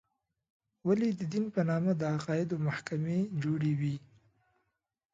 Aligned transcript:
ولې 0.87 1.07
د 1.19 1.21
دین 1.31 1.45
په 1.53 1.61
نامه 1.69 1.91
د 1.97 2.01
عقایدو 2.15 2.55
محکمې 2.67 3.19
جوړې 3.41 3.73
وې. 3.79 3.95